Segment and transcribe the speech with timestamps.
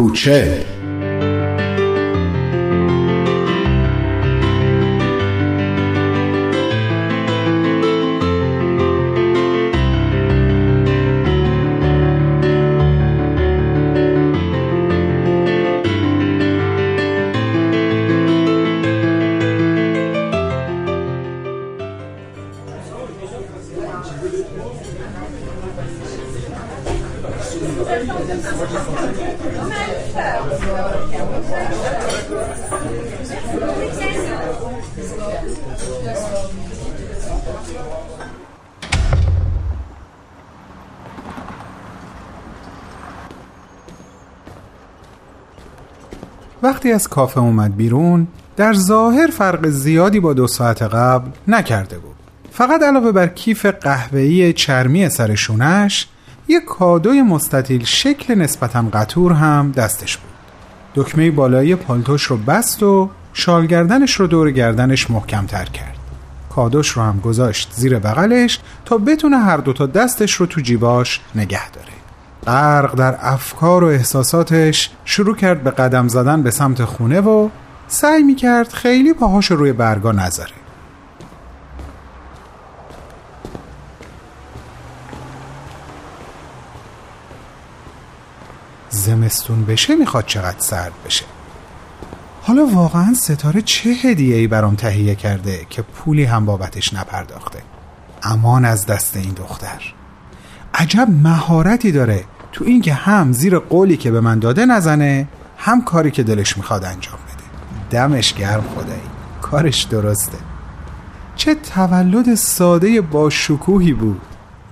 [0.00, 0.59] کوچه
[46.62, 48.26] وقتی از کافه اومد بیرون
[48.56, 52.14] در ظاهر فرق زیادی با دو ساعت قبل نکرده بود.
[52.50, 56.08] فقط علاوه بر کیف قهوه‌ای چرمی سر شونش
[56.48, 60.30] یک کادوی مستطیل شکل نسبتا قطور هم دستش بود.
[60.94, 65.99] دکمه بالایی پالتوش رو بست و شالگردنش رو دور گردنش محکم تر کرد.
[66.54, 71.70] کادوش رو هم گذاشت زیر بغلش تا بتونه هر دوتا دستش رو تو جیباش نگه
[71.70, 71.92] داره.
[72.46, 77.48] غرق در افکار و احساساتش شروع کرد به قدم زدن به سمت خونه و
[77.88, 80.52] سعی می‌کرد خیلی پاهاش روی برگا نذاره.
[88.90, 91.24] زمستون بشه می‌خواد چقدر سرد بشه.
[92.50, 97.58] حالا واقعا ستاره چه هدیه ای برام تهیه کرده که پولی هم بابتش نپرداخته؟
[98.22, 99.94] امان از دست این دختر.
[100.74, 102.24] عجب مهارتی داره.
[102.52, 106.84] تو اینکه هم زیر قولی که به من داده نزنه هم کاری که دلش می‌خواد
[106.84, 107.44] انجام بده.
[107.90, 109.00] دمش گرم خدایی.
[109.42, 110.38] کارش درسته.
[111.36, 114.20] چه تولد ساده با شکوهی بود.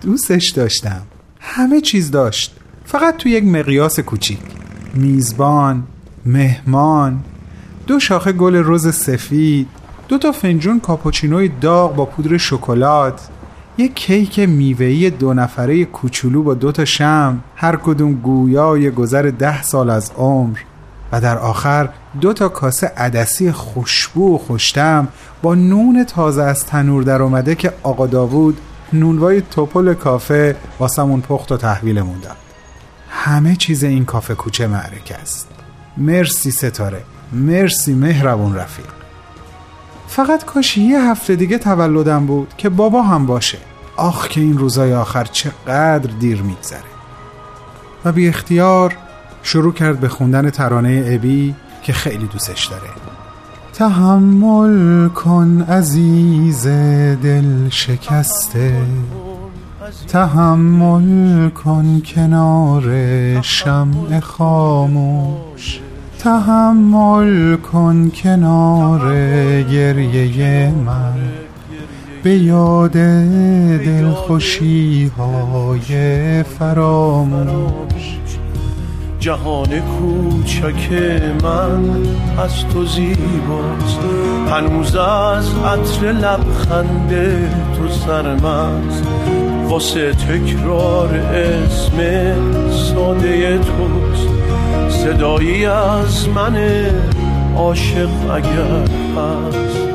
[0.00, 1.02] دوستش داشتم.
[1.40, 2.56] همه چیز داشت.
[2.84, 4.40] فقط تو یک مقیاس کوچیک.
[4.94, 5.84] میزبان
[6.26, 7.24] مهمان
[7.86, 9.68] دو شاخه گل رز سفید
[10.08, 13.28] دو تا فنجون کاپوچینوی داغ با پودر شکلات
[13.78, 19.62] یک کیک میوهی دو نفره کوچولو با دو تا شم هر کدوم گویای گذر ده
[19.62, 20.58] سال از عمر.
[21.12, 21.88] و در آخر
[22.20, 25.08] دو تا کاسه عدسی خوشبو و خوشتم
[25.42, 28.60] با نون تازه از تنور در اومده که آقا داوود
[28.92, 32.36] نونوای توپل کافه واسمون پخت و تحویلمون داد
[33.08, 35.48] همه چیز این کافه کوچه معرکه است.
[35.96, 37.02] مرسی ستاره.
[37.34, 38.86] مرسی مهربون رفیق.
[40.08, 43.58] فقط کاش یه هفته دیگه تولدم بود که بابا هم باشه.
[43.96, 46.80] آخ که این روزای آخر چقدر دیر میگذره.
[48.04, 48.96] و بی اختیار
[49.42, 52.90] شروع کرد به خوندن ترانه ابی که خیلی دوستش داره.
[53.72, 56.66] تحمل کن عزیز
[57.22, 58.82] دل شکسته.
[60.08, 62.82] تحمل کن کنار
[63.42, 65.80] شمع خاموش.
[66.24, 69.12] تحمل کن کنار
[69.62, 71.14] گریه من.
[72.22, 72.92] به یاد
[73.84, 78.18] دلخوشی های فراموش.
[79.20, 80.92] جهان کوچک
[81.42, 81.84] من
[82.38, 84.00] از تو زیباست.
[84.50, 87.10] هنوز از عطر لبخند
[87.76, 89.04] تو سرمست.
[89.74, 91.98] واسه تکرار اسم
[92.70, 94.28] ساده توست.
[94.90, 96.56] صدایی از من
[97.56, 99.88] عاشق اگر هست.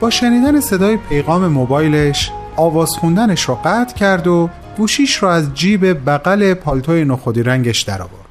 [0.00, 6.10] با شنیدن صدای پیغام موبایلش آواز خوندنش رو قطع کرد و گوشیش رو از جیب
[6.10, 8.26] بغل پالتوی نخودی رنگش در آورد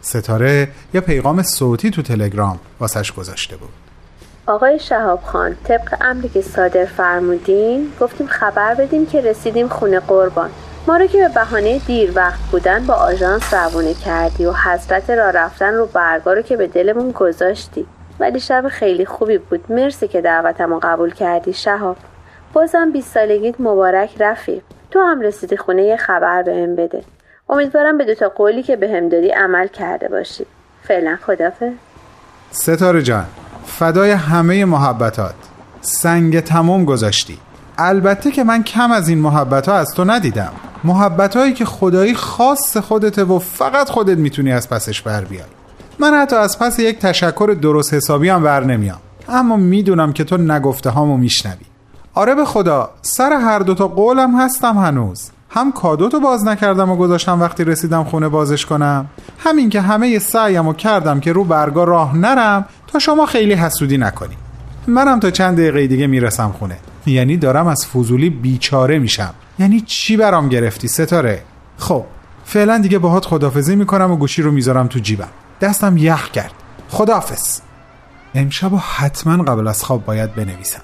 [0.00, 3.89] ستاره یه پیغام صوتی تو تلگرام واسش گذاشته بود.
[4.50, 10.50] آقای شهاب خان طبق امری که صادر فرمودین گفتیم خبر بدیم که رسیدیم خونه قربان.
[10.86, 15.30] ما رو که به بهانه دیر وقت بودن با آژانس روانه کردی و حضرت را
[15.30, 17.86] رفتن رو برگا رو که به دلمون گذاشتی.
[18.20, 19.72] ولی شب خیلی خوبی بود.
[19.72, 21.96] مرسی که دعوتمو قبول کردی شهاب.
[22.52, 24.62] بازم 20 سالگیت مبارک رفیق.
[24.90, 27.02] تو هم رسیدی خونه یه خبر بهم بده.
[27.48, 30.46] امیدوارم به دوتا قولی که بهم به دادی عمل کرده باشی.
[30.82, 31.72] فعلا خدافه
[32.50, 33.26] ستاره جان.
[33.66, 35.34] فدای همه محبتات.
[35.80, 37.38] سنگ تمام گذاشتی.
[37.78, 40.52] البته که من کم از این محبت ها از تو ندیدم.
[40.84, 45.44] محبت هایی که خدایی خاص خودته و فقط خودت می‌تونی از پسش بر بیای
[45.98, 48.98] من حتی از پس یک تشکر درست حسابی هم بر نمیام.
[49.28, 51.66] اما می‌دونم که تو نگفته هامو میشنوی.
[52.14, 55.30] آره به خدا سر هر دوتا قولم هستم هنوز.
[55.50, 59.06] هم کادوتو باز نکردم و گذاشتم وقتی رسیدم خونه بازش کنم.
[59.38, 63.98] همین که همه سعیم و کردم که رو برگا راه نرم تا شما خیلی حسودی
[63.98, 64.36] نکنی.
[64.86, 66.76] منم تا چند دقیقه دیگه می‌رسم خونه.
[67.06, 69.34] یعنی دارم از فضولی بیچاره میشم.
[69.58, 71.42] یعنی چی برام گرفتی ستاره؟
[71.78, 72.04] خب
[72.44, 75.28] فعلا دیگه باهات خدافزی می‌کنم و گوشی رو می‌ذارم تو جیبم.
[75.60, 76.52] دستم یخ کرد.
[76.88, 77.60] خدافز
[78.34, 80.82] امشب حتما قبل از خواب باید بنویسم.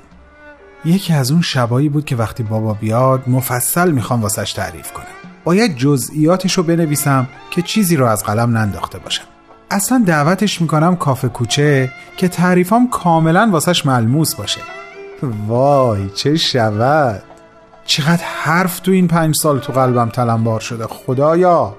[0.84, 5.04] یکی از اون شبایی بود که وقتی بابا بیاد مفصل می‌خوام واسش تعریف کنم.
[5.44, 9.24] باید جزئیاتش رو بنویسم که چیزی رو از قلم ننداخته باشم.
[9.70, 14.60] اصلا دعوتش می‌کنم کافه کوچه که تعریفام کاملا واسش ملموس باشه.
[15.46, 17.22] وای چه شود.
[17.84, 21.74] چقدر حرف تو این پنج سال تو قلبم تلمبار شده خدایا.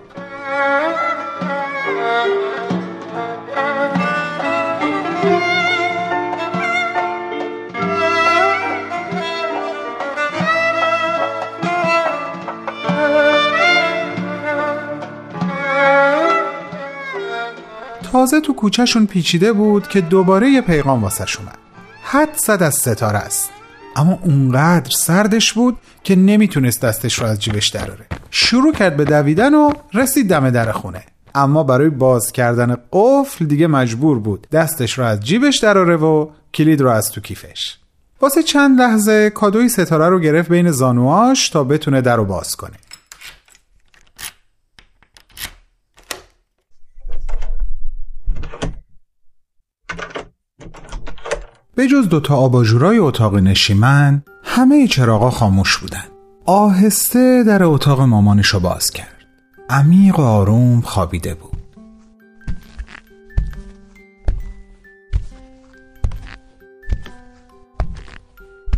[18.28, 21.58] تازه تو کوچهشون پیچیده بود که دوباره یه پیغام واسه اومد.
[22.04, 23.50] حد صد از ستاره است.
[23.96, 28.06] اما اونقدر سردش بود که نمی‌تونست دستش رو از جیبش دراره.
[28.32, 31.04] شروع کرد به دویدن و رسید دم در خونه.
[31.36, 34.48] اما برای باز کردن قفل دیگه مجبور بود.
[34.52, 37.78] دستش رو از جیبش دراره و کلید رو از تو کیفش.
[38.22, 42.76] واسه چند لحظه کادوی ستاره رو گرفت بین زانواش تا بتونه در رو باز کنه.
[51.78, 56.04] به جز دوتا آباژورای اتاق نشیمن همه چراغا خاموش بودن.
[56.46, 59.26] آهسته در اتاق مامانش رو باز کرد.
[59.70, 61.58] عمیق و آروم خوابیده بود.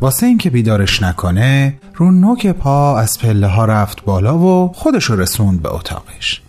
[0.02, 5.62] واسه اینکه بیدارش نکنه رو نوک پا از پله ها رفت بالا و خودش رسوند
[5.62, 6.42] به اتاقش.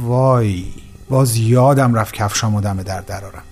[0.00, 0.64] وای
[1.08, 3.42] باز یادم رفت کفشامو دم در درارم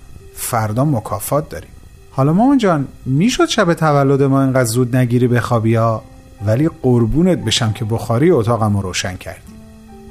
[0.44, 1.70] فردا مکافات داریم.
[2.10, 6.02] حالا مامان جان می‌شد شب تولد ما اینقدر زود نگیری بخوابی ها؟
[6.46, 9.40] ولی قربونت بشم که بخاری اتاقم رو روشن کردی.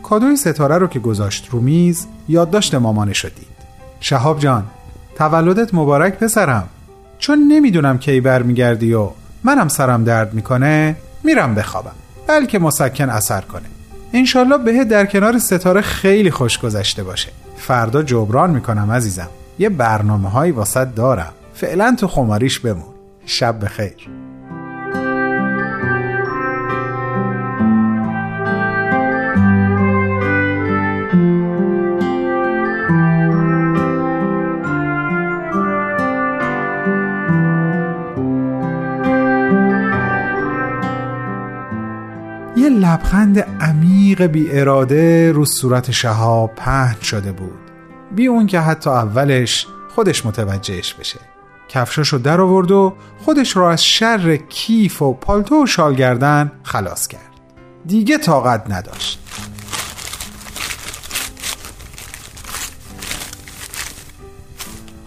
[0.04, 3.48] کادوی ستاره رو که گذاشت رو میز یادداشت مامانش دید.
[4.00, 4.64] شهاب جان
[5.18, 6.68] تولدت مبارک پسرم.
[7.20, 9.10] چون نمی‌دونم کی برمیگردی و
[9.44, 11.92] منم سرم درد می‌کنه میرم بخوابم.
[12.28, 13.66] بلکه مسکن اثر کنه.
[14.14, 17.30] انشالله بهت در کنار ستاره خیلی خوش گذشته باشه.
[17.58, 19.30] فردا جبران می‌کنم عزیزم.
[19.60, 21.34] یه برنامه هایی واسط دارم.
[21.54, 22.94] فعلا تو خماریش بمون.
[23.26, 24.10] شب بخیر.
[42.58, 47.73] یه لبخند عمیق بی اراده رو صورت شهاب پهن شده بود.
[48.16, 51.20] بی اون که حتی اولش خودش متوجهش بشه.
[51.70, 52.94] کفشاشو در آورد و
[53.26, 57.22] خودش رو از شر کیف و پالتو و شال گردن خلاص کرد.
[57.86, 59.20] دیگه طاقت نداشت.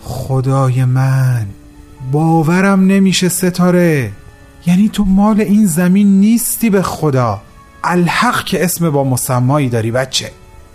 [0.02, 1.46] خدای من
[2.12, 4.12] باورم نمیشه ستاره.
[4.66, 7.42] یعنی تو مال این زمین نیستی به خدا.
[7.84, 10.30] الحق که اسم با مسمایی داری بچه.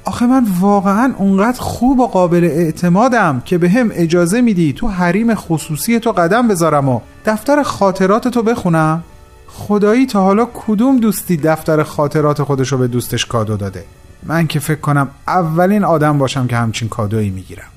[0.05, 5.35] آخه من واقعا اونقدر خوب و قابل اعتمادم که به هم اجازه میدی تو حریم
[5.35, 9.03] خصوصی تو قدم بذارم و دفتر خاطرات تو بخونم؟
[9.47, 13.83] خدایی تا حالا کدوم دوستی دفتر خاطرات خودشو به دوستش کادو داده؟
[14.23, 17.67] من که فکر کنم اولین آدم باشم که همچین کادویی می‌گیرم.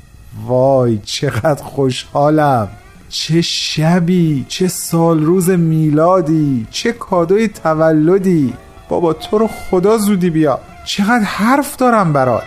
[0.47, 2.69] وای چقدر خوشحالم!
[3.09, 8.55] چه شبی چه سال روز میلادی چه کادوی تولدی.
[8.89, 10.61] بابا تو رو خدا زودی بیا.
[10.85, 12.43] چقدر حرف دارم برات.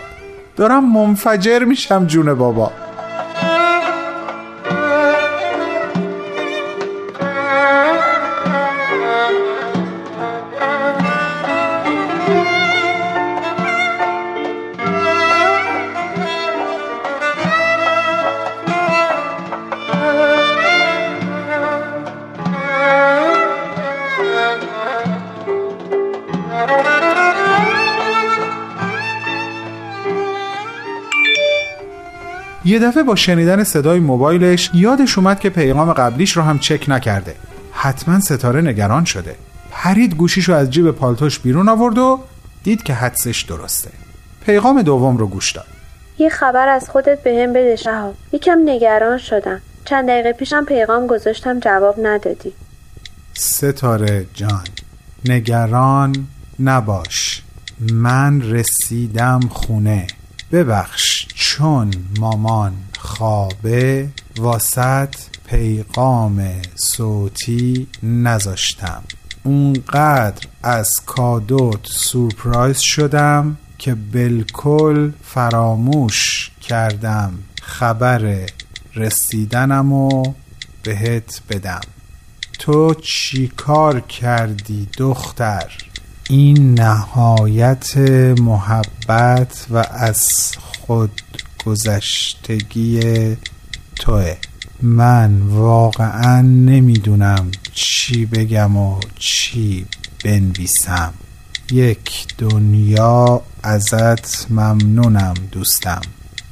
[0.56, 2.72] دارم منفجر میشم جون بابا.
[32.68, 37.34] یه دفعه با شنیدن صدای موبایلش یادش اومد که پیغام قبلیش رو هم چک نکرده.
[37.72, 39.36] حتما ستاره نگران شده.
[39.70, 42.20] پرید گوشیشو از جیب پالتوش بیرون آورد و
[42.62, 43.90] دید که حدسش درسته.
[44.46, 45.66] پیغام دوم رو گوش داد.
[46.18, 48.14] یه خبر از خودت به هم بده شهاب.
[48.32, 49.60] یکم نگران شدم.
[49.84, 52.52] چند دقیقه پیشم پیغام گذاشتم جواب ندادی.
[53.34, 54.64] ستاره جان
[55.24, 56.26] نگران
[56.60, 57.42] نباش.
[57.92, 60.06] من رسیدم خونه.
[60.52, 61.17] ببخش.
[61.58, 65.14] چون مامان خوابه واسط
[65.46, 69.02] پیغام صوتی نذاشتم.
[69.44, 78.46] اونقدر از کادوت سورپرایز شدم که بالکل فراموش کردم خبر
[78.94, 80.22] رسیدنم و
[80.82, 81.80] بهت بدم.
[82.58, 85.72] تو چی کار کردی دختر؟
[86.30, 87.96] این نهایت
[88.40, 90.28] محبت و از
[90.86, 91.22] خود
[91.68, 93.00] گذشتگی
[93.96, 94.36] توه.
[94.82, 99.86] من واقعا نمی‌دونم چی بگم و چی
[100.24, 101.14] بنویسم.
[101.72, 106.00] یک دنیا ازت ممنونم دوستم.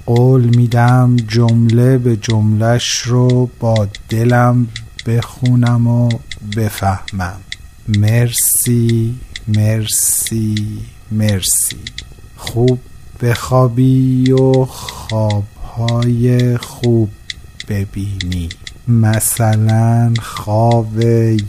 [0.07, 4.69] قول میدم جمله به جملش رو با دلم
[5.07, 6.09] بخونم و
[6.57, 7.41] بفهمم.
[7.89, 9.15] مرسی
[9.49, 10.79] مرسی
[11.13, 11.77] مرسی.
[12.37, 12.81] خوب
[13.23, 17.11] بخوابی و خوابهای خوب
[17.69, 18.49] ببینی.
[18.89, 21.01] مثلا خواب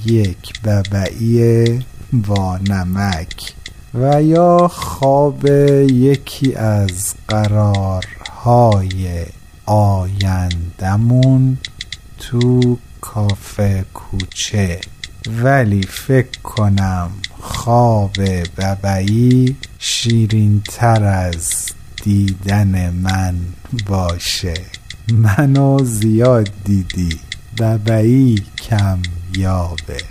[0.05, 1.79] یک ببعی
[2.13, 3.53] با نمک
[3.93, 5.45] و یا خواب
[5.91, 9.25] یکی از قرارهای
[9.65, 11.57] آیندمون
[12.17, 14.79] تو کافه کوچه.
[15.43, 18.11] ولی فکر کنم خواب
[18.57, 21.65] ببعی شیرین تر از
[22.03, 23.35] دیدن من
[23.87, 24.53] باشه.
[25.13, 27.19] منو زیاد دیدی
[27.59, 28.35] ببعی
[28.69, 28.99] کم
[29.37, 30.01] یابه.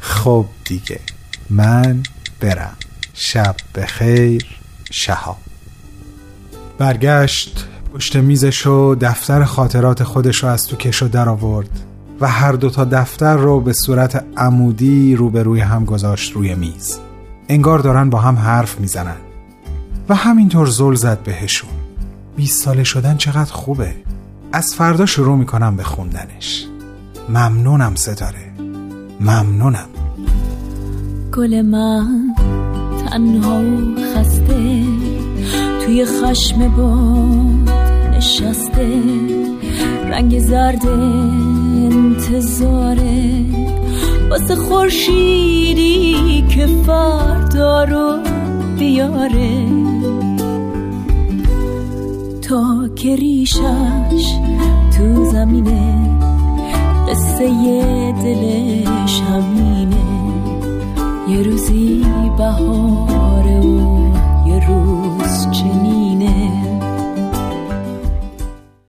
[0.00, 1.00] خب دیگه
[1.50, 2.02] من
[2.40, 2.76] برم.
[3.14, 4.46] شب بخیر
[4.90, 5.36] شهاب.
[6.78, 11.87] برگشت پشت میزش و دفتر خاطرات خودش رو از تو کشو در آورد.
[12.20, 16.98] و هر دوتا دفتر رو به صورت عمودی روبروی هم گذاشت روی میز.
[17.48, 19.16] انگار دارن با هم حرف می‌زنن.
[20.08, 21.70] و همینطور زل زد بهشون.
[22.36, 23.94] 20 ساله شدن چقدر خوبه.
[24.52, 26.66] از فردا شروع می‌کنم به خوندنش.
[27.28, 28.52] ممنونم ستاره.
[29.20, 29.88] ممنونم.
[31.34, 32.34] گل من
[33.10, 33.62] تنها
[34.14, 34.84] خسته
[35.84, 37.70] توی خشم باد
[38.16, 39.02] نشسته
[40.10, 40.86] رنگ زرد
[42.28, 43.44] انتظاره.
[44.30, 48.18] واسه خورشیدی که فردا رو
[48.78, 49.64] بیاره.
[52.42, 54.34] تا که ریشش
[54.96, 56.18] تو زمینه
[57.08, 57.48] قصه
[58.12, 59.96] دلش همینه
[61.28, 62.04] یه روزی
[62.38, 63.44] بهار